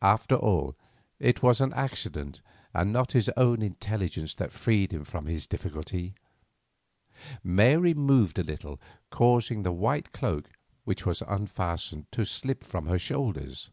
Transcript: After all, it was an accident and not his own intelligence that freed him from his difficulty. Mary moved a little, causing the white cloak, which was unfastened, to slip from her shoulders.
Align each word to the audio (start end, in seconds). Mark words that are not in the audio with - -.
After 0.00 0.36
all, 0.36 0.74
it 1.20 1.42
was 1.42 1.60
an 1.60 1.74
accident 1.74 2.40
and 2.72 2.94
not 2.94 3.12
his 3.12 3.30
own 3.36 3.60
intelligence 3.60 4.32
that 4.36 4.50
freed 4.54 4.90
him 4.90 5.04
from 5.04 5.26
his 5.26 5.46
difficulty. 5.46 6.14
Mary 7.44 7.92
moved 7.92 8.38
a 8.38 8.42
little, 8.42 8.80
causing 9.10 9.64
the 9.64 9.72
white 9.72 10.12
cloak, 10.12 10.48
which 10.84 11.04
was 11.04 11.20
unfastened, 11.20 12.06
to 12.12 12.24
slip 12.24 12.64
from 12.64 12.86
her 12.86 12.98
shoulders. 12.98 13.68